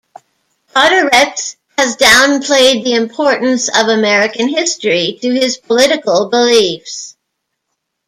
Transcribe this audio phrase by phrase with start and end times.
[0.75, 7.15] Podhoretz has downplayed the importance of American history to his political beliefs.